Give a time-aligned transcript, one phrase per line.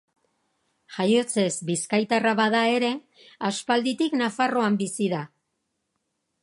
[0.95, 2.91] Jaiotzez bizkaitarra bada ere,
[3.51, 5.23] aspalditik Nafarroan bizi da.